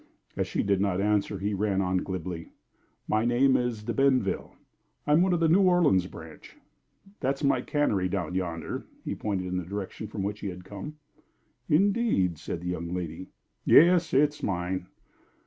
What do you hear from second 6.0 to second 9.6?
branch. That's my cannery down yonder." He pointed in